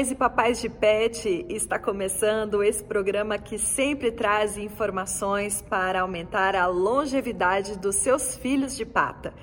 Mamães 0.00 0.10
e 0.10 0.14
papais 0.14 0.60
de 0.60 0.68
pet! 0.70 1.44
Está 1.48 1.78
começando 1.78 2.62
esse 2.62 2.82
programa 2.82 3.36
que 3.36 3.58
sempre 3.58 4.10
traz 4.10 4.56
informações 4.56 5.60
para 5.60 6.00
aumentar 6.00 6.56
a 6.56 6.66
longevidade 6.66 7.78
dos 7.78 7.96
seus 7.96 8.34
filhos 8.34 8.74
de 8.74 8.86
pata. 8.86 9.34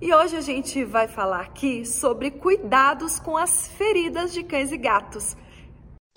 E 0.00 0.12
hoje 0.12 0.36
a 0.36 0.40
gente 0.40 0.84
vai 0.84 1.06
falar 1.06 1.42
aqui 1.42 1.84
sobre 1.84 2.32
cuidados 2.32 3.20
com 3.20 3.36
as 3.36 3.68
feridas 3.68 4.32
de 4.32 4.42
cães 4.42 4.72
e 4.72 4.76
gatos. 4.76 5.36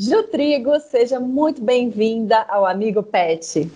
Ju 0.01 0.23
Trigo, 0.23 0.79
seja 0.79 1.19
muito 1.19 1.63
bem-vinda 1.63 2.43
ao 2.49 2.65
Amigo 2.65 3.03
Pet. 3.03 3.69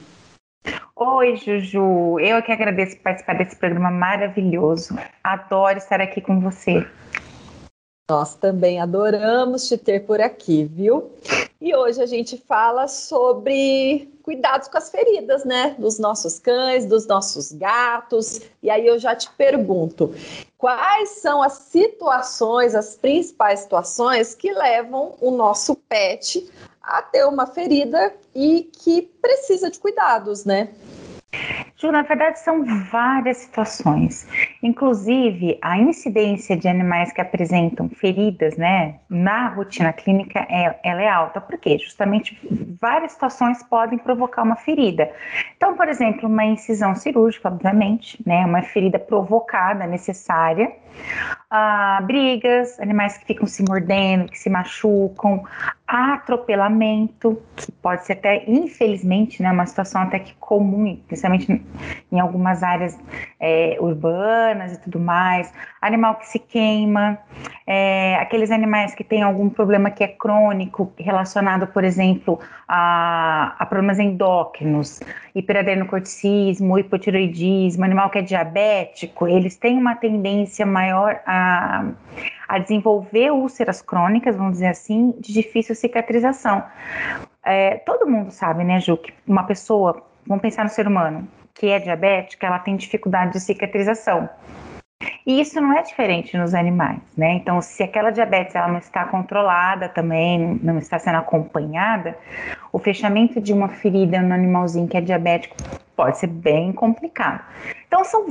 Oi, 0.96 1.36
Juju. 1.36 2.20
Eu 2.20 2.41
que 2.41 2.52
agradeço 2.52 2.96
por 2.96 3.04
participar 3.04 3.34
desse 3.34 3.55
programa 3.55 3.91
maravilhoso. 3.91 4.96
Adoro 5.24 5.77
estar 5.77 6.02
aqui 6.02 6.22
com 6.22 6.40
você. 6.40 6.88
Nós 8.10 8.36
também 8.36 8.80
adoramos 8.80 9.68
te 9.68 9.78
ter 9.78 10.06
por 10.06 10.22
aqui, 10.22 10.64
viu? 10.64 11.12
E 11.60 11.76
hoje 11.76 12.02
a 12.02 12.06
gente 12.06 12.38
fala 12.38 12.88
sobre 12.88 14.10
cuidados 14.24 14.70
com 14.70 14.77
as 14.77 14.90
feridas, 14.90 15.44
né? 15.44 15.76
Dos 15.77 15.99
nossos 15.99 16.40
cães, 16.40 16.86
dos 16.86 17.05
nossos 17.05 17.52
gatos. 17.52 18.40
E 18.64 18.70
aí 18.70 18.88
eu 18.88 18.98
já 18.98 19.14
te 19.14 19.30
pergunto: 19.32 20.16
quais 20.58 21.10
são 21.20 21.44
as 21.44 21.52
situações, 21.54 22.76
as 22.76 22.96
principais 22.96 23.60
situações 23.60 24.34
que 24.34 24.54
levam 24.54 25.16
o 25.20 25.30
nosso 25.30 25.76
pet 25.76 26.49
a 26.82 27.02
ter 27.02 27.26
uma 27.26 27.46
ferida 27.46 28.14
e 28.34 28.70
que 28.71 29.02
precisa 29.02 29.70
de 29.70 29.80
cuidados, 29.80 30.46
né? 30.46 30.70
Ju, 31.80 31.92
na 31.92 32.02
verdade 32.02 32.40
são 32.40 32.66
várias 32.92 33.38
situações. 33.38 34.28
Inclusive, 34.64 35.60
a 35.62 35.78
incidência 35.78 36.58
de 36.58 36.68
animais 36.68 37.14
que 37.14 37.22
apresentam 37.22 37.88
feridas, 37.88 38.58
né, 38.58 38.96
na 39.08 39.50
rotina 39.50 39.94
clínica, 39.94 40.40
é, 40.50 40.76
ela 40.84 41.02
é 41.04 41.08
alta. 41.08 41.40
Por 41.40 41.55
quê? 41.60 41.78
Justamente 41.78 42.36
várias 42.82 43.12
situações 43.12 43.62
podem 43.62 44.00
provocar 44.00 44.42
uma 44.42 44.55
ferida. 44.55 45.12
Então, 45.55 45.76
por 45.76 45.88
exemplo, 45.88 46.28
uma 46.28 46.46
incisão 46.46 46.96
cirúrgica, 46.96 47.48
obviamente, 47.48 48.18
né, 48.26 48.44
uma 48.44 48.64
ferida 48.64 48.98
provocada, 48.98 49.86
necessária. 49.86 50.72
Ah, 51.50 52.00
brigas, 52.02 52.80
animais 52.80 53.18
que 53.20 53.26
ficam 53.26 53.46
se 53.46 53.64
mordendo, 53.64 54.32
que 54.32 54.40
se 54.40 54.50
machucam, 54.50 55.44
atropelamento, 55.88 57.41
que 57.55 57.71
pode 57.71 58.05
ser 58.05 58.13
até, 58.13 58.43
infelizmente, 58.46 59.41
né, 59.41 59.49
uma 59.49 59.66
situação 59.66 60.02
até 60.02 60.20
que 60.20 60.35
comum, 60.35 60.99
principalmente 61.07 61.66
em 62.12 62.20
algumas 62.20 62.62
áreas 62.62 62.99
é, 63.40 63.77
urbanas 63.80 64.74
e 64.74 64.81
tudo 64.81 65.00
mais, 65.00 65.53
animal 65.81 66.16
que 66.16 66.28
se 66.28 66.40
queima, 66.40 67.18
é, 67.66 68.16
aqueles 68.16 68.52
animais 68.52 68.94
que 68.94 69.03
têm 69.03 69.22
algum 69.22 69.50
problema 69.50 69.90
que 69.90 70.03
é 70.03 70.08
crônico, 70.09 70.91
relacionado, 70.97 71.68
por 71.68 71.85
exemplo, 71.85 72.38
a, 72.68 73.56
a 73.58 73.66
problemas 73.66 73.97
endócrinos, 73.97 75.00
hiperadenocorticismo, 75.34 76.78
hipotiroidismo, 76.78 77.86
animal 77.86 78.09
que 78.09 78.19
é 78.19 78.22
diabético, 78.22 79.25
eles 79.25 79.56
têm 79.56 79.78
uma 79.78 79.96
tendência 79.96 80.66
maior 80.66 81.22
a, 81.25 81.86
a 82.48 82.59
desenvolver 82.59 83.31
úlceras 83.31 83.81
crônicas, 83.81 84.36
vamos 84.36 84.54
dizer 84.54 84.68
assim, 84.68 85.14
de 85.19 85.34
difícil 85.34 85.75
cicatrização. 85.78 86.64
É, 87.46 87.78
todo 87.78 88.08
mundo 88.08 88.32
sabe, 88.32 88.64
né, 88.64 88.80
Ju, 88.80 88.98
que 88.98 89.14
uma 89.26 89.44
pessoa, 89.44 90.04
vamos 90.26 90.42
pensar 90.42 90.64
no 90.64 90.70
ser 90.70 90.88
humano, 90.88 91.28
que 91.54 91.68
é 91.68 91.80
diabética, 91.80 92.46
ela 92.46 92.60
tem 92.60 92.76
dificuldade 92.76 93.34
de 93.34 93.40
cicatrização. 93.40 94.30
E 95.26 95.40
isso 95.40 95.60
não 95.62 95.78
é 95.78 95.84
diferente 95.84 96.36
nos 96.38 96.54
animais, 96.54 97.00
né? 97.16 97.34
Então, 97.34 97.62
se 97.62 97.84
aquela 97.84 98.10
diabetes 98.10 98.56
ela 98.56 98.68
não 98.68 98.80
está 98.80 99.06
controlada 99.06 99.88
também, 99.90 100.60
não 100.64 100.78
está 100.78 100.98
sendo 100.98 101.18
acompanhada, 101.18 102.18
o 102.72 102.80
fechamento 102.80 103.40
de 103.40 103.54
uma 103.54 103.68
ferida 103.68 104.22
no 104.22 104.34
animalzinho 104.34 104.88
que 104.88 104.98
é 104.98 105.02
diabético 105.02 105.56
pode 105.96 106.18
ser 106.18 106.28
bem 106.28 106.72
complicado. 106.72 107.44
Então, 107.88 108.04
são, 108.04 108.26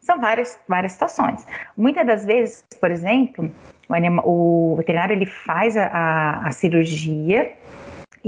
são 0.00 0.20
várias, 0.20 0.58
várias 0.68 0.92
situações. 0.92 1.44
Muitas 1.76 2.06
das 2.06 2.24
vezes, 2.24 2.64
por 2.80 2.90
exemplo, 2.90 3.50
o, 3.88 3.94
anima, 3.94 4.22
o 4.24 4.74
veterinário 4.76 5.14
ele 5.14 5.26
faz 5.26 5.76
a, 5.76 5.86
a, 5.86 6.48
a 6.48 6.50
cirurgia 6.52 7.52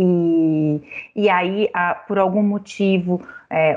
e, 0.00 0.80
e 1.16 1.28
aí, 1.28 1.68
a, 1.74 1.92
por 1.92 2.20
algum 2.20 2.40
motivo, 2.40 3.20
é, 3.50 3.76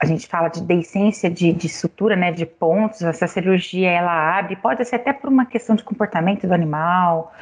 a 0.00 0.04
gente 0.04 0.26
fala 0.26 0.48
de 0.48 0.60
deiscência 0.62 1.30
de, 1.30 1.52
de 1.52 1.68
sutura, 1.68 2.16
né, 2.16 2.32
de 2.32 2.44
pontos, 2.44 3.02
essa 3.02 3.28
cirurgia 3.28 3.88
ela 3.88 4.36
abre, 4.36 4.56
pode 4.56 4.84
ser 4.84 4.96
até 4.96 5.12
por 5.12 5.30
uma 5.30 5.46
questão 5.46 5.76
de 5.76 5.84
comportamento 5.84 6.44
do 6.44 6.52
animal, 6.52 7.32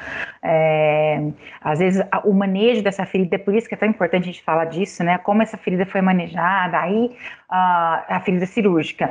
é, 0.42 1.30
às 1.58 1.78
vezes 1.78 2.04
o 2.22 2.34
manejo 2.34 2.82
dessa 2.82 3.06
ferida, 3.06 3.36
é 3.36 3.38
por 3.38 3.54
isso 3.54 3.66
que 3.66 3.74
é 3.74 3.78
tão 3.78 3.88
importante 3.88 4.24
a 4.24 4.26
gente 4.26 4.42
falar 4.42 4.66
disso, 4.66 5.02
né, 5.02 5.16
como 5.16 5.40
essa 5.40 5.56
ferida 5.56 5.86
foi 5.86 6.02
manejada, 6.02 6.78
aí 6.78 7.16
a, 7.48 8.16
a 8.16 8.20
ferida 8.20 8.44
cirúrgica, 8.44 9.10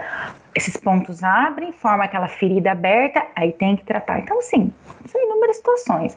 esses 0.54 0.78
pontos 0.78 1.24
abrem, 1.24 1.72
forma 1.72 2.04
aquela 2.04 2.28
ferida 2.28 2.72
aberta, 2.72 3.26
aí 3.36 3.52
tem 3.52 3.76
que 3.76 3.84
tratar. 3.84 4.20
Então, 4.20 4.40
sim, 4.44 4.72
são 5.08 5.20
inúmeras 5.24 5.58
situações, 5.58 6.16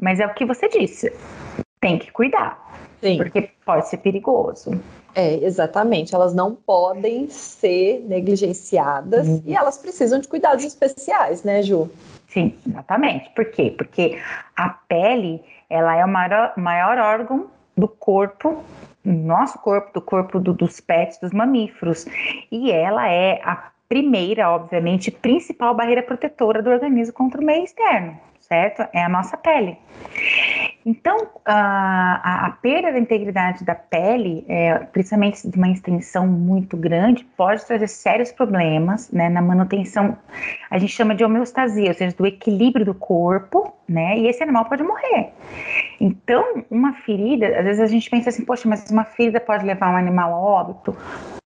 mas 0.00 0.18
é 0.18 0.26
o 0.26 0.34
que 0.34 0.44
você 0.44 0.68
disse, 0.68 1.12
tem 1.80 1.98
que 1.98 2.10
cuidar. 2.12 2.58
Sim. 3.00 3.16
Porque 3.16 3.50
pode 3.64 3.88
ser 3.88 3.96
perigoso. 3.98 4.78
É, 5.14 5.34
exatamente. 5.44 6.14
Elas 6.14 6.34
não 6.34 6.54
podem 6.54 7.28
ser 7.30 8.04
negligenciadas 8.06 9.26
uhum. 9.26 9.42
e 9.46 9.56
elas 9.56 9.78
precisam 9.78 10.20
de 10.20 10.28
cuidados 10.28 10.64
especiais, 10.64 11.42
né, 11.42 11.62
Ju? 11.62 11.90
Sim, 12.28 12.54
exatamente. 12.66 13.30
Por 13.30 13.46
quê? 13.46 13.74
Porque 13.76 14.18
a 14.54 14.68
pele, 14.68 15.42
ela 15.68 15.96
é 15.96 16.04
o 16.04 16.08
maior, 16.08 16.52
maior 16.56 16.98
órgão 16.98 17.46
do 17.76 17.88
corpo, 17.88 18.62
nosso 19.04 19.58
corpo, 19.58 19.92
do 19.94 20.00
corpo 20.00 20.38
do, 20.38 20.52
dos 20.52 20.78
pets, 20.78 21.18
dos 21.18 21.32
mamíferos. 21.32 22.06
E 22.52 22.70
ela 22.70 23.10
é 23.10 23.40
a 23.42 23.70
primeira, 23.88 24.48
obviamente, 24.50 25.10
principal 25.10 25.74
barreira 25.74 26.02
protetora 26.02 26.62
do 26.62 26.70
organismo 26.70 27.14
contra 27.14 27.40
o 27.40 27.44
meio 27.44 27.64
externo 27.64 28.16
certo? 28.50 28.84
É 28.92 29.04
a 29.04 29.08
nossa 29.08 29.36
pele. 29.36 29.78
Então, 30.84 31.28
a, 31.44 32.46
a, 32.46 32.50
perda 32.52 32.92
da 32.92 32.98
integridade 32.98 33.64
da 33.64 33.74
pele, 33.74 34.44
é, 34.48 34.78
principalmente 34.78 35.46
de 35.46 35.56
uma 35.56 35.68
extensão 35.68 36.26
muito 36.26 36.76
grande, 36.76 37.24
pode 37.36 37.64
trazer 37.66 37.86
sérios 37.86 38.32
problemas 38.32 39.10
né, 39.10 39.28
na 39.28 39.42
manutenção, 39.42 40.16
a 40.70 40.78
gente 40.78 40.92
chama 40.92 41.14
de 41.14 41.22
homeostasia, 41.22 41.88
ou 41.88 41.94
seja, 41.94 42.16
do 42.16 42.26
equilíbrio 42.26 42.86
do 42.86 42.94
corpo, 42.94 43.74
né? 43.86 44.18
E 44.18 44.26
esse 44.26 44.42
animal 44.42 44.64
pode 44.64 44.82
morrer. 44.82 45.32
Então, 46.00 46.64
uma 46.70 46.94
ferida, 46.94 47.58
às 47.58 47.64
vezes 47.64 47.80
a 47.80 47.86
gente 47.86 48.08
pensa 48.08 48.30
assim, 48.30 48.44
poxa, 48.44 48.68
mas 48.68 48.90
uma 48.90 49.04
ferida 49.04 49.38
pode 49.38 49.66
levar 49.66 49.92
um 49.92 49.96
animal 49.96 50.32
a 50.32 50.38
óbito? 50.38 50.96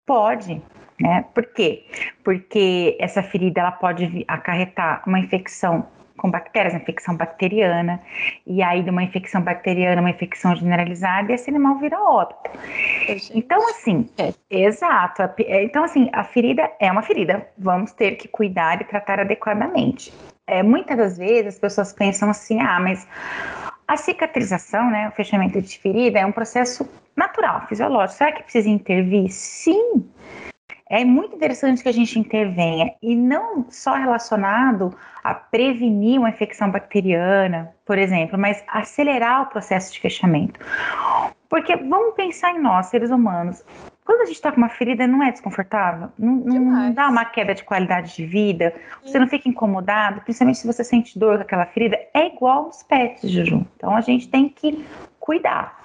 Pode, 0.07 0.63
né? 0.99 1.27
Por 1.35 1.45
quê? 1.53 1.85
Porque 2.25 2.97
essa 2.99 3.23
ferida 3.23 3.61
ela 3.61 3.73
pode 3.73 4.25
acarretar 4.27 5.03
uma 5.07 5.19
infecção 5.19 5.87
com 6.19 6.31
bactérias, 6.31 6.75
infecção 6.75 7.17
bacteriana, 7.17 8.01
e 8.47 8.63
aí 8.63 8.83
de 8.83 8.91
uma 8.91 9.03
infecção 9.03 9.41
bacteriana, 9.41 10.03
uma 10.03 10.11
infecção 10.11 10.55
generalizada, 10.55 11.33
e 11.33 11.35
esse 11.35 11.49
animal 11.49 11.79
vira 11.79 11.99
óbito. 11.99 12.51
Então, 13.35 13.59
assim, 13.71 14.07
é. 14.19 14.35
exato. 14.51 15.23
É, 15.23 15.65
então, 15.65 15.85
assim, 15.85 16.11
a 16.13 16.25
ferida 16.25 16.71
é 16.79 16.93
uma 16.93 17.03
ferida, 17.03 17.47
vamos 17.57 17.93
ter 17.93 18.17
que 18.17 18.29
cuidar 18.29 18.83
e 18.83 18.85
tratar 18.85 19.21
adequadamente. 19.21 20.13
É, 20.47 20.63
muitas 20.63 20.97
das 20.97 21.19
vezes 21.19 21.55
as 21.55 21.59
pessoas 21.59 21.93
pensam 21.93 22.29
assim, 22.31 22.61
ah, 22.61 22.81
mas 22.81 23.07
a 23.87 23.97
cicatrização, 23.97 24.91
né, 24.91 25.09
o 25.09 25.13
fechamento 25.13 25.61
de 25.63 25.79
ferida 25.79 26.19
é 26.19 26.27
um 26.27 26.33
processo 26.33 26.89
natural, 27.17 27.67
fisiológico. 27.67 28.19
Será 28.19 28.33
que 28.33 28.43
precisa 28.43 28.69
intervir? 28.69 29.31
Sim. 29.31 30.05
É 30.91 31.05
muito 31.05 31.37
interessante 31.37 31.83
que 31.83 31.89
a 31.89 31.93
gente 31.93 32.19
intervenha 32.19 32.95
e 33.03 33.15
não 33.15 33.67
só 33.71 33.95
relacionado 33.95 34.97
a 35.23 35.35
prevenir 35.35 36.19
uma 36.19 36.31
infecção 36.31 36.71
bacteriana, 36.71 37.75
por 37.85 37.99
exemplo, 37.99 38.39
mas 38.39 38.65
acelerar 38.67 39.43
o 39.43 39.47
processo 39.47 39.93
de 39.93 40.01
fechamento. 40.01 40.59
Porque 41.49 41.77
vamos 41.77 42.15
pensar 42.15 42.53
em 42.53 42.61
nós, 42.61 42.87
seres 42.87 43.11
humanos. 43.11 43.63
Quando 44.05 44.23
a 44.23 44.25
gente 44.25 44.37
está 44.37 44.51
com 44.51 44.57
uma 44.57 44.71
ferida, 44.71 45.07
não 45.07 45.23
é 45.23 45.31
desconfortável? 45.31 46.09
Não, 46.19 46.37
não, 46.37 46.93
dá 46.93 47.09
uma 47.09 47.27
queda 47.27 47.55
de 47.55 47.63
qualidade 47.63 48.17
de 48.17 48.25
vida? 48.25 48.75
Você 49.03 49.19
não 49.19 49.29
fica 49.29 49.49
incomodado? 49.49 50.23
Principalmente 50.23 50.59
se 50.59 50.67
você 50.67 50.83
sente 50.83 51.19
dor 51.19 51.37
com 51.37 51.43
aquela 51.43 51.67
ferida? 51.67 51.99
É 52.15 52.27
igual 52.27 52.65
aos 52.65 52.83
pets, 52.83 53.31
Juju. 53.31 53.67
Então 53.77 53.95
a 53.95 54.01
gente 54.01 54.27
tem 54.29 54.49
que 54.49 54.83
cuidar. 55.21 55.79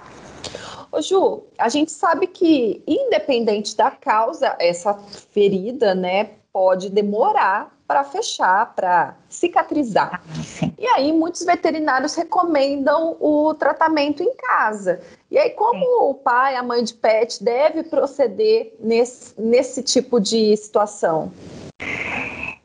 Ô 0.94 1.02
Ju, 1.02 1.42
a 1.58 1.68
gente 1.68 1.90
sabe 1.90 2.28
que, 2.28 2.80
independente 2.86 3.76
da 3.76 3.90
causa, 3.90 4.54
essa 4.60 4.94
ferida, 5.32 5.92
né, 5.92 6.30
pode 6.52 6.88
demorar 6.88 7.76
para 7.84 8.04
fechar, 8.04 8.72
para 8.76 9.16
cicatrizar. 9.28 10.22
Ah, 10.22 10.70
e 10.78 10.86
aí, 10.86 11.12
muitos 11.12 11.44
veterinários 11.44 12.14
recomendam 12.14 13.16
o 13.18 13.52
tratamento 13.54 14.22
em 14.22 14.36
casa. 14.36 15.00
E 15.28 15.36
aí, 15.36 15.50
como 15.50 15.80
Sim. 15.80 16.10
o 16.10 16.14
pai, 16.14 16.54
a 16.54 16.62
mãe 16.62 16.84
de 16.84 16.94
pet 16.94 17.42
deve 17.42 17.82
proceder 17.82 18.76
nesse, 18.78 19.34
nesse 19.36 19.82
tipo 19.82 20.20
de 20.20 20.56
situação? 20.56 21.32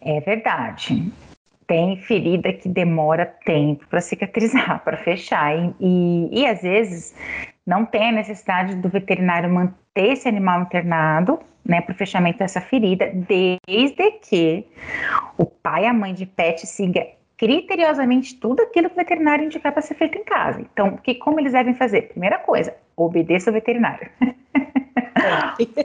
É 0.02 0.20
verdade 0.20 1.12
tem 1.70 1.98
ferida 1.98 2.52
que 2.52 2.68
demora 2.68 3.28
tempo 3.46 3.86
para 3.88 4.02
cicatrizar, 4.02 4.81
para 4.84 4.98
fechar. 4.98 5.56
E, 5.56 5.76
e, 5.80 6.42
e, 6.42 6.48
às 6.48 6.64
vezes 6.64 7.14
não 7.69 7.86
tem 7.86 8.10
a 8.10 8.12
necessidade 8.12 8.75
do 8.75 8.89
veterinário 8.89 9.48
manter 9.48 10.13
esse 10.13 10.27
animal 10.27 10.63
internado 10.63 11.39
né, 11.63 11.80
para 11.81 11.94
o 11.94 11.95
fechamento 11.95 12.39
dessa 12.39 12.60
ferida, 12.60 13.12
desde 13.68 14.12
que 14.27 14.66
o 15.38 15.45
pai 15.45 15.83
e 15.83 15.88
a 15.88 15.94
mãe 15.94 16.16
de 16.16 16.25
pet 16.25 16.66
siga 16.66 17.06
criteriosamente 17.38 18.36
tudo 18.39 18.63
aquilo 18.63 18.89
que 18.89 18.95
o 18.95 18.98
veterinário 18.98 19.45
indicar 19.45 19.71
para 19.71 19.83
ser 19.83 19.94
feito 19.94 20.18
em 20.18 20.24
casa. 20.24 20.60
Então, 20.62 20.98
que, 20.98 21.13
como 21.13 21.39
eles 21.39 21.54
devem 21.54 21.75
fazer? 21.75 22.10
Primeira 22.10 22.39
coisa, 22.39 22.75
obedeça 22.98 23.51
o 23.51 23.54
veterinário. 23.54 24.10
É. 24.19 24.33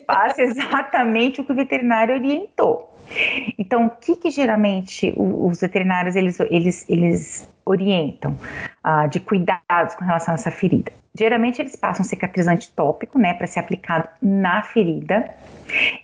Faça 0.07 0.43
exatamente 0.43 1.43
o 1.43 1.45
que 1.45 1.53
o 1.53 1.55
veterinário 1.55 2.15
orientou. 2.15 2.99
Então, 3.59 3.87
o 3.87 3.91
que, 3.91 4.17
que 4.17 4.31
geralmente 4.31 5.13
os 5.17 5.61
veterinários 5.61 6.17
eles, 6.17 6.41
eles, 6.41 6.89
eles 6.89 7.49
orientam 7.65 8.39
uh, 8.85 9.09
de 9.09 9.21
cuidados 9.21 9.95
com 9.97 10.05
relação 10.05 10.35
a 10.35 10.37
essa 10.37 10.51
ferida? 10.51 10.93
Geralmente 11.17 11.63
eles 11.63 11.77
passam 11.77 12.05
cicatrizante 12.05 12.73
tópico, 12.73 13.19
né, 13.21 13.35
para 13.35 13.47
ser 13.47 13.61
aplicado 13.61 14.09
na 14.21 14.63
ferida. 14.63 15.33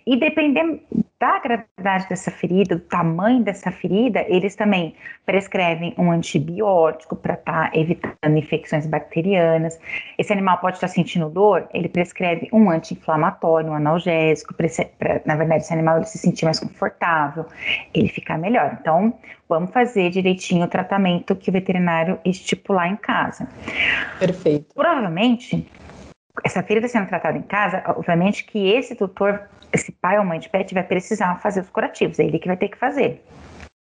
E 0.07 0.17
dependendo 0.17 0.79
da 1.19 1.37
gravidade 1.37 2.09
dessa 2.09 2.31
ferida, 2.31 2.75
do 2.75 2.81
tamanho 2.81 3.43
dessa 3.43 3.71
ferida, 3.71 4.25
eles 4.27 4.55
também 4.55 4.95
prescrevem 5.23 5.93
um 5.97 6.11
antibiótico 6.11 7.15
para 7.15 7.35
estar 7.35 7.69
tá 7.69 7.77
evitando 7.77 8.37
infecções 8.37 8.87
bacterianas. 8.87 9.79
Esse 10.17 10.33
animal 10.33 10.57
pode 10.57 10.77
estar 10.77 10.87
tá 10.87 10.93
sentindo 10.93 11.29
dor, 11.29 11.67
ele 11.73 11.87
prescreve 11.87 12.49
um 12.51 12.71
anti-inflamatório, 12.71 13.69
um 13.69 13.75
analgésico, 13.75 14.53
para, 14.53 15.21
na 15.25 15.35
verdade, 15.35 15.63
esse 15.63 15.73
animal 15.73 15.97
ele 15.97 16.07
se 16.07 16.17
sentir 16.17 16.45
mais 16.45 16.59
confortável, 16.59 17.45
ele 17.93 18.07
ficar 18.07 18.39
melhor. 18.39 18.77
Então, 18.81 19.13
vamos 19.47 19.71
fazer 19.71 20.09
direitinho 20.09 20.65
o 20.65 20.69
tratamento 20.69 21.35
que 21.35 21.50
o 21.51 21.53
veterinário 21.53 22.19
estipular 22.25 22.87
em 22.87 22.95
casa. 22.95 23.47
Perfeito. 24.17 24.73
Provavelmente, 24.73 25.67
essa 26.43 26.63
ferida 26.63 26.87
sendo 26.87 27.07
tratada 27.07 27.37
em 27.37 27.43
casa, 27.43 27.83
obviamente 27.87 28.43
que 28.45 28.69
esse 28.69 28.95
tutor, 28.95 29.41
esse 29.71 29.91
pai 29.91 30.17
ou 30.17 30.25
mãe 30.25 30.39
de 30.39 30.49
pet 30.49 30.73
vai 30.73 30.83
precisar 30.83 31.35
fazer 31.39 31.61
os 31.61 31.69
curativos, 31.69 32.19
é 32.19 32.23
ele 32.23 32.39
que 32.39 32.47
vai 32.47 32.57
ter 32.57 32.69
que 32.69 32.77
fazer. 32.77 33.23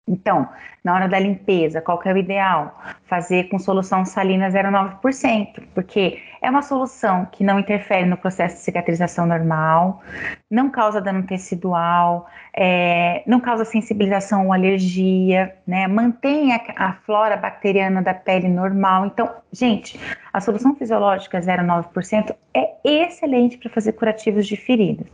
Então, 0.07 0.47
na 0.83 0.93
hora 0.93 1.07
da 1.09 1.19
limpeza, 1.19 1.81
qual 1.81 1.99
que 1.99 2.07
é 2.07 2.13
o 2.13 2.17
ideal? 2.17 2.73
Fazer 3.07 3.49
com 3.49 3.59
solução 3.59 4.05
salina 4.05 4.49
0,9%, 4.49 5.63
porque 5.75 6.21
é 6.47 6.49
uma 6.49 6.61
solução 6.61 7.25
que 7.25 7.43
não 7.43 7.59
interfere 7.59 8.05
no 8.05 8.15
processo 8.15 8.55
de 8.55 8.61
cicatrização 8.61 9.25
normal, 9.25 10.01
não 10.49 10.69
causa 10.69 11.01
dano 11.01 11.23
tecidual, 11.23 12.25
é, 12.55 13.21
não 13.27 13.41
causa 13.41 13.65
sensibilização 13.65 14.45
ou 14.45 14.53
alergia, 14.53 15.53
né? 15.67 15.87
Mantém 15.87 16.53
a, 16.53 16.61
a, 16.77 16.93
flora 17.05 17.35
bacteriana 17.35 18.01
da 18.01 18.13
pele 18.13 18.47
normal. 18.47 19.07
Então, 19.07 19.29
gente, 19.51 19.99
a 20.31 20.39
solução 20.39 20.73
fisiológica 20.73 21.37
0,9% 21.37 22.33
é 22.53 22.77
excelente 22.85 23.57
para 23.57 23.69
fazer 23.69 23.91
curativos 23.91 24.47
de 24.47 24.55
feridas. 24.55 25.05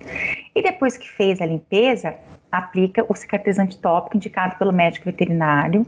E 0.55 0.61
depois 0.61 0.97
que 0.97 1.09
fez 1.09 1.41
a 1.41 1.47
limpeza, 1.47 2.15
aplica 2.53 3.03
o 3.09 3.15
cicatrizante 3.15 3.79
tópico 3.79 4.15
indicado 4.15 4.55
pelo 4.57 4.71
médico 4.71 5.05
veterinário. 5.05 5.83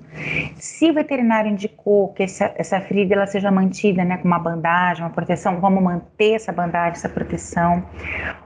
Se 0.55 0.89
o 0.89 0.93
veterinário 0.95 1.51
indicou 1.51 2.11
que 2.13 2.23
essa, 2.23 2.51
essa 2.55 2.81
ferida 2.81 3.13
ela 3.13 3.27
seja 3.27 3.51
mantida 3.51 4.03
né, 4.03 4.17
com 4.17 4.27
uma 4.27 4.39
bandagem, 4.39 5.03
uma 5.03 5.11
proteção, 5.11 5.34
vamos 5.35 5.83
manter 5.83 6.33
essa 6.33 6.51
bandagem, 6.51 6.93
essa 6.93 7.09
proteção. 7.09 7.85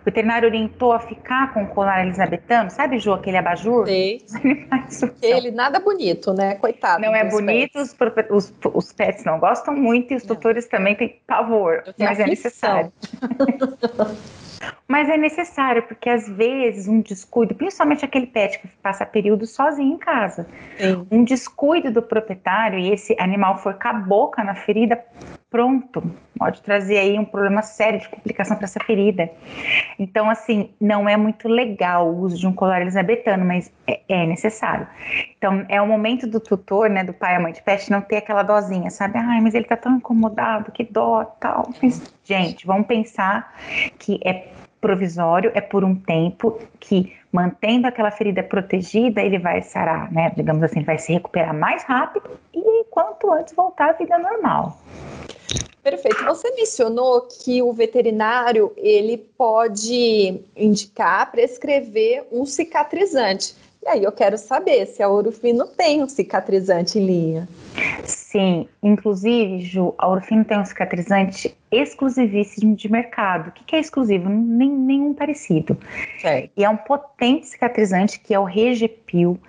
O 0.01 0.05
veterinário 0.05 0.47
orientou 0.47 0.91
a 0.91 0.99
ficar 0.99 1.53
com 1.53 1.63
o 1.63 1.67
colar 1.67 2.03
elisabetano, 2.03 2.69
sabe, 2.69 2.99
Ju, 2.99 3.13
aquele 3.13 3.37
abajur? 3.37 3.85
Sei. 3.85 4.21
Ele 5.21 5.51
nada 5.51 5.79
bonito, 5.79 6.33
né? 6.33 6.55
Coitado. 6.55 7.01
Não 7.01 7.15
é 7.15 7.23
bonito, 7.23 7.79
os, 7.79 7.95
os, 8.29 8.53
os, 8.73 8.93
pets 8.93 9.23
não 9.23 9.39
gostam 9.39 9.75
muito 9.75 10.13
e 10.13 10.15
os 10.17 10.23
tutores 10.23 10.67
também 10.67 10.95
têm 10.95 11.19
pavor, 11.27 11.83
mas 11.97 12.19
é 12.19 12.25
necessário. 12.25 12.91
Mas 14.87 15.07
é 15.09 15.17
necessário, 15.17 15.83
porque 15.83 16.09
às 16.09 16.27
vezes 16.27 16.87
um 16.87 17.01
descuido, 17.01 17.55
principalmente 17.55 18.03
aquele 18.03 18.27
pet 18.27 18.59
que 18.59 18.67
passa 18.81 19.05
período 19.05 19.45
sozinho 19.45 19.93
em 19.93 19.97
casa, 19.97 20.47
Sim. 20.77 21.07
um 21.11 21.23
descuido 21.23 21.91
do 21.91 22.01
proprietário 22.01 22.79
e 22.79 22.91
esse 22.91 23.15
animal 23.19 23.57
for 23.59 23.75
com 23.75 23.87
a 23.87 23.93
boca 23.93 24.43
na 24.43 24.55
ferida, 24.55 25.01
pronto, 25.49 26.03
pode 26.37 26.61
trazer 26.61 26.99
aí 26.99 27.17
um 27.17 27.25
problema 27.25 27.61
sério 27.61 27.99
de 27.99 28.07
complicação 28.07 28.55
para 28.55 28.65
essa 28.65 28.79
ferida. 28.79 29.29
Então, 29.97 30.29
assim, 30.29 30.69
não 30.79 31.09
é 31.09 31.17
muito 31.17 31.47
legal 31.47 32.07
o 32.07 32.19
uso 32.19 32.37
de 32.37 32.47
um 32.47 32.53
colar 32.53 32.81
elisabetano, 32.81 33.43
mas 33.43 33.71
é, 33.87 34.01
é 34.07 34.25
necessário. 34.27 34.87
Então, 35.37 35.65
é 35.67 35.81
o 35.81 35.87
momento 35.87 36.27
do 36.27 36.39
tutor, 36.39 36.89
né, 36.89 37.03
do 37.03 37.13
pai 37.13 37.35
e 37.35 37.39
mãe 37.39 37.51
de 37.51 37.61
pet, 37.63 37.89
não 37.89 38.01
ter 38.01 38.17
aquela 38.17 38.43
dozinha, 38.43 38.89
sabe? 38.91 39.17
Ai, 39.17 39.41
mas 39.41 39.55
ele 39.55 39.65
tá 39.65 39.75
tão 39.75 39.97
incomodado, 39.97 40.71
que 40.71 40.83
dó, 40.83 41.23
tal. 41.39 41.69
Mas, 41.81 42.13
gente, 42.23 42.67
vamos 42.67 42.85
pensar 42.85 43.53
que 43.97 44.19
é 44.23 44.49
provisório, 44.79 45.51
é 45.53 45.61
por 45.61 45.83
um 45.83 45.95
tempo 45.95 46.59
que, 46.79 47.13
mantendo 47.31 47.87
aquela 47.87 48.11
ferida 48.11 48.41
protegida, 48.41 49.21
ele 49.21 49.37
vai 49.37 49.61
sarar, 49.61 50.11
né? 50.11 50.31
Digamos 50.35 50.63
assim, 50.63 50.83
vai 50.83 50.97
se 50.97 51.11
recuperar 51.11 51.53
mais 51.53 51.83
rápido 51.83 52.29
e 52.53 52.85
quanto 52.85 53.31
antes 53.31 53.53
voltar 53.53 53.89
à 53.89 53.93
vida 53.93 54.17
normal. 54.17 54.77
Perfeito. 55.83 56.23
Você 56.25 56.51
mencionou 56.51 57.21
que 57.21 57.61
o 57.61 57.71
veterinário 57.71 58.73
ele 58.75 59.17
pode 59.17 60.41
indicar, 60.55 61.31
prescrever 61.31 62.25
um 62.31 62.45
cicatrizante. 62.45 63.55
E 63.81 63.87
aí 63.87 64.03
eu 64.03 64.11
quero 64.11 64.37
saber 64.37 64.85
se 64.87 65.01
a 65.01 65.09
Orofino 65.09 65.65
tem 65.65 66.03
um 66.03 66.09
cicatrizante 66.09 66.99
em 66.99 67.05
linha. 67.05 67.49
Sim, 68.03 68.67
inclusive, 68.83 69.61
Ju, 69.61 69.95
a 69.97 70.09
Orofino 70.09 70.43
tem 70.43 70.59
um 70.59 70.65
cicatrizante 70.65 71.55
exclusivíssimo 71.71 72.75
de 72.75 72.91
mercado. 72.91 73.49
O 73.49 73.51
que, 73.51 73.75
é 73.75 73.79
exclusivo? 73.79 74.27
Nem, 74.27 74.69
nenhum 74.69 75.13
parecido. 75.13 75.77
É. 76.23 76.49
E 76.57 76.65
é 76.65 76.69
um 76.69 76.75
potente 76.75 77.47
cicatrizante 77.47 78.19
que 78.19 78.33
é 78.33 78.39
o 78.39 78.43
Regepil. 78.43 79.39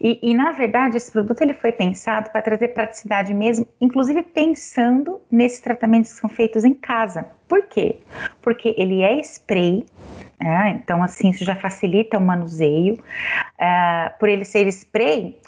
E, 0.00 0.18
e, 0.22 0.34
na 0.34 0.52
verdade, 0.52 0.96
esse 0.96 1.10
produto 1.10 1.40
ele 1.42 1.54
foi 1.54 1.72
pensado 1.72 2.30
para 2.30 2.42
trazer 2.42 2.68
praticidade 2.68 3.32
mesmo, 3.32 3.66
inclusive 3.80 4.22
pensando 4.22 5.20
nesses 5.30 5.60
tratamentos 5.60 6.12
que 6.12 6.20
são 6.20 6.30
feitos 6.30 6.64
em 6.64 6.74
casa. 6.74 7.26
Por 7.48 7.62
quê? 7.66 7.98
Porque 8.42 8.74
ele 8.76 9.02
é 9.02 9.18
spray, 9.20 9.86
é, 10.38 10.70
então, 10.70 11.02
assim, 11.02 11.30
isso 11.30 11.44
já 11.44 11.56
facilita 11.56 12.18
o 12.18 12.20
manuseio. 12.20 12.98
É, 13.58 14.12
por 14.18 14.28
ele 14.28 14.44
ser 14.44 14.66
spray, 14.68 15.38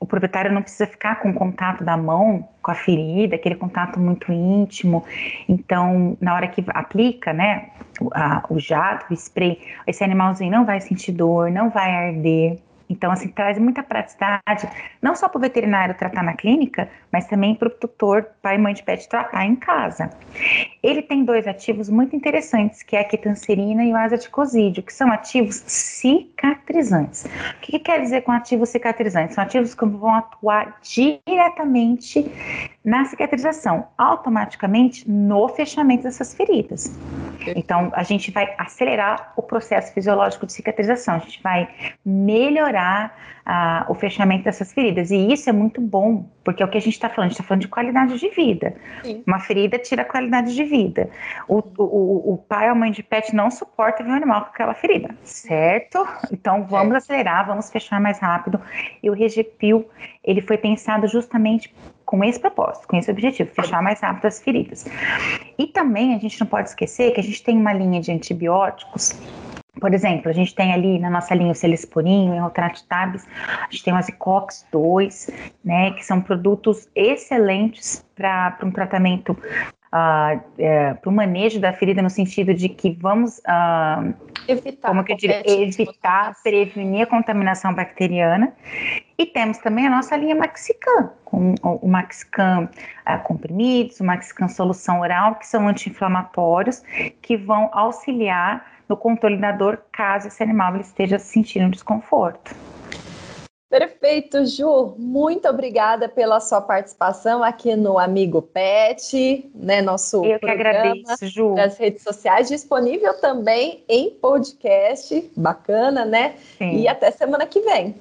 o 0.00 0.06
proprietário 0.06 0.52
não 0.52 0.62
precisa 0.62 0.86
ficar 0.86 1.20
com 1.20 1.30
o 1.30 1.34
contato 1.34 1.84
da 1.84 1.96
mão 1.96 2.48
com 2.60 2.70
a 2.70 2.74
ferida, 2.74 3.36
aquele 3.36 3.54
contato 3.54 3.98
muito 4.00 4.32
íntimo. 4.32 5.04
Então, 5.48 6.16
na 6.20 6.34
hora 6.34 6.48
que 6.48 6.64
aplica, 6.68 7.32
né, 7.32 7.70
a, 8.12 8.44
o 8.50 8.58
jato, 8.58 9.06
o 9.10 9.14
spray, 9.14 9.60
esse 9.86 10.02
animalzinho 10.02 10.50
não 10.50 10.64
vai 10.64 10.80
sentir 10.80 11.12
dor, 11.12 11.50
não 11.50 11.70
vai 11.70 12.08
arder. 12.08 12.58
Então, 12.88 13.10
assim, 13.10 13.28
traz 13.28 13.58
muita 13.58 13.82
praticidade, 13.82 14.68
não 15.02 15.14
só 15.14 15.28
para 15.28 15.38
o 15.38 15.40
veterinário 15.40 15.94
tratar 15.94 16.22
na 16.22 16.34
clínica, 16.34 16.88
mas 17.12 17.26
também 17.26 17.54
para 17.54 17.68
o 17.68 17.70
tutor, 17.70 18.26
pai 18.42 18.56
e 18.56 18.58
mãe 18.58 18.74
de 18.74 18.82
pet 18.82 19.08
tratar 19.08 19.44
em 19.44 19.56
casa. 19.56 20.10
Ele 20.82 21.02
tem 21.02 21.24
dois 21.24 21.46
ativos 21.46 21.88
muito 21.88 22.14
interessantes, 22.14 22.82
que 22.82 22.96
é 22.96 23.00
a 23.00 23.04
quitancerina 23.04 23.84
e 23.84 23.92
o 23.92 23.96
azaticosídeo, 23.96 24.82
que 24.82 24.92
são 24.92 25.10
ativos 25.10 25.62
cicatrizantes. 25.66 27.24
O 27.24 27.60
que, 27.60 27.72
que 27.72 27.78
quer 27.80 28.00
dizer 28.00 28.22
com 28.22 28.32
ativos 28.32 28.68
cicatrizantes? 28.68 29.34
São 29.34 29.44
ativos 29.44 29.74
que 29.74 29.84
vão 29.84 30.14
atuar 30.14 30.78
diretamente 30.82 32.30
na 32.84 33.04
cicatrização, 33.04 33.88
automaticamente 33.98 35.10
no 35.10 35.48
fechamento 35.48 36.04
dessas 36.04 36.34
feridas. 36.34 36.96
Então, 37.54 37.90
a 37.94 38.02
gente 38.02 38.30
vai 38.30 38.54
acelerar 38.58 39.32
o 39.36 39.42
processo 39.42 39.92
fisiológico 39.92 40.46
de 40.46 40.52
cicatrização, 40.52 41.14
a 41.14 41.18
gente 41.18 41.42
vai 41.42 41.68
melhorar 42.04 43.16
ah, 43.44 43.86
o 43.88 43.94
fechamento 43.94 44.44
dessas 44.44 44.72
feridas. 44.72 45.10
E 45.10 45.32
isso 45.32 45.48
é 45.48 45.52
muito 45.52 45.80
bom, 45.80 46.28
porque 46.42 46.62
é 46.62 46.66
o 46.66 46.68
que 46.68 46.78
a 46.78 46.80
gente 46.80 46.94
está 46.94 47.08
falando, 47.08 47.26
a 47.26 47.28
gente 47.28 47.34
está 47.34 47.44
falando 47.44 47.62
de 47.62 47.68
qualidade 47.68 48.18
de 48.18 48.28
vida. 48.30 48.74
Sim. 49.04 49.22
Uma 49.26 49.38
ferida 49.38 49.78
tira 49.78 50.02
a 50.02 50.04
qualidade 50.04 50.54
de 50.54 50.64
vida. 50.64 51.08
O, 51.46 51.58
o, 51.78 52.34
o 52.34 52.38
pai 52.38 52.66
ou 52.66 52.72
a 52.72 52.74
mãe 52.74 52.90
de 52.90 53.02
pet 53.02 53.34
não 53.34 53.50
suporta 53.50 54.02
ver 54.02 54.10
um 54.10 54.14
animal 54.14 54.42
com 54.42 54.48
aquela 54.48 54.74
ferida, 54.74 55.14
certo? 55.22 56.06
Então, 56.32 56.64
vamos 56.64 56.94
é. 56.94 56.96
acelerar, 56.98 57.46
vamos 57.46 57.70
fechar 57.70 58.00
mais 58.00 58.18
rápido. 58.18 58.60
E 59.02 59.08
o 59.08 59.12
Regepil, 59.12 59.88
ele 60.24 60.40
foi 60.40 60.58
pensado 60.58 61.06
justamente 61.06 61.72
com 62.06 62.24
esse 62.24 62.38
propósito, 62.38 62.88
com 62.88 62.96
esse 62.96 63.10
objetivo, 63.10 63.50
fechar 63.50 63.82
mais 63.82 64.00
rápido 64.00 64.26
as 64.26 64.40
feridas. 64.40 64.86
E 65.58 65.66
também 65.66 66.14
a 66.14 66.18
gente 66.18 66.40
não 66.40 66.46
pode 66.46 66.68
esquecer 66.68 67.12
que 67.12 67.20
a 67.20 67.22
gente 67.22 67.42
tem 67.42 67.58
uma 67.58 67.72
linha 67.72 68.00
de 68.00 68.12
antibióticos 68.12 69.20
por 69.80 69.92
exemplo, 69.92 70.30
a 70.30 70.32
gente 70.32 70.54
tem 70.54 70.72
ali 70.72 70.98
na 70.98 71.10
nossa 71.10 71.34
linha 71.34 71.52
o 71.52 71.54
Celisporin, 71.54 72.40
o 72.40 72.50
Tabs, 72.50 73.26
a 73.60 73.70
gente 73.70 73.84
tem 73.84 73.92
o 73.92 73.96
Azicox 73.96 74.66
2, 74.72 75.30
né, 75.64 75.90
que 75.90 76.04
são 76.04 76.20
produtos 76.20 76.88
excelentes 76.94 78.04
para 78.14 78.58
um 78.62 78.70
tratamento, 78.70 79.36
uh, 79.96 80.40
é, 80.58 80.94
para 80.94 81.08
o 81.08 81.12
manejo 81.12 81.58
da 81.58 81.72
ferida, 81.72 82.02
no 82.02 82.10
sentido 82.10 82.52
de 82.52 82.68
que 82.68 82.90
vamos 82.90 83.38
uh, 83.38 84.14
evitar, 84.46 84.88
como 84.88 85.02
que 85.02 85.12
eu 85.12 85.16
diria, 85.16 85.42
evitar, 85.46 86.34
prevenir 86.42 87.02
a 87.02 87.06
contaminação 87.06 87.74
bacteriana. 87.74 88.52
E 89.18 89.24
temos 89.24 89.58
também 89.58 89.86
a 89.86 89.90
nossa 89.90 90.14
linha 90.16 90.34
Maxicam, 90.34 91.10
com 91.24 91.54
o 91.62 91.88
Maxicam 91.88 92.64
uh, 92.64 93.22
comprimidos, 93.24 93.98
o 94.00 94.04
Maxicam 94.04 94.48
solução 94.48 95.00
oral, 95.00 95.36
que 95.36 95.46
são 95.46 95.66
anti-inflamatórios, 95.66 96.82
que 97.22 97.36
vão 97.36 97.70
auxiliar 97.72 98.66
no 98.88 98.96
controle 98.96 99.38
da 99.38 99.50
dor 99.50 99.82
caso 99.90 100.28
esse 100.28 100.42
animal 100.42 100.76
esteja 100.76 101.18
sentindo 101.18 101.70
desconforto. 101.70 102.54
Perfeito, 103.68 104.46
Ju. 104.46 104.94
Muito 104.96 105.48
obrigada 105.48 106.08
pela 106.08 106.38
sua 106.38 106.60
participação 106.60 107.42
aqui 107.42 107.74
no 107.74 107.98
Amigo 107.98 108.40
Pet, 108.40 109.50
né? 109.54 109.82
Nosso 109.82 110.24
Eu 110.24 110.38
que 110.38 110.48
agradeço, 110.48 111.26
Ju. 111.26 111.54
Das 111.54 111.76
redes 111.76 112.02
sociais, 112.02 112.48
disponível 112.48 113.20
também 113.20 113.84
em 113.88 114.10
podcast. 114.10 115.30
Bacana, 115.36 116.04
né? 116.04 116.36
Sim. 116.58 116.76
E 116.76 116.88
até 116.88 117.10
semana 117.10 117.44
que 117.44 117.60
vem. 117.60 117.96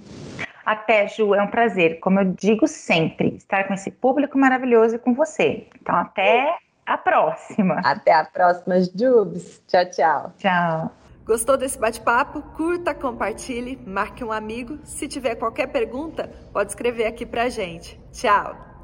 Até, 0.63 1.07
Ju, 1.07 1.34
é 1.34 1.41
um 1.41 1.48
prazer, 1.48 2.00
como 2.00 2.19
eu 2.19 2.25
digo 2.25 2.67
sempre, 2.67 3.36
estar 3.36 3.67
com 3.67 3.74
esse 3.74 3.91
público 3.91 4.38
maravilhoso 4.38 4.95
e 4.95 5.00
com 5.00 5.13
você. 5.13 5.67
Então, 5.81 5.95
até 5.95 6.57
a 6.86 6.98
próxima. 6.98 7.81
Até 7.84 8.13
a 8.13 8.24
próxima, 8.24 8.75
Jubes. 8.81 9.62
Tchau, 9.67 9.86
tchau. 9.89 10.34
Tchau. 10.38 11.04
Gostou 11.25 11.58
desse 11.58 11.79
bate-papo? 11.79 12.44
Curta, 12.55 12.94
compartilhe, 12.94 13.79
marque 13.84 14.24
um 14.24 14.32
amigo. 14.32 14.77
Se 14.84 15.08
tiver 15.08 15.34
qualquer 15.34 15.65
pergunta, 15.72 16.29
pode 16.53 16.70
escrever 16.70 17.08
aqui 17.08 17.25
pra 17.25 17.50
gente. 17.50 18.00
Tchau! 18.12 18.75